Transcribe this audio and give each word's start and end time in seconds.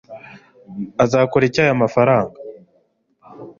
uzakora 1.03 1.43
iki 1.49 1.59
aya 1.63 1.81
mafaranga 1.83 2.37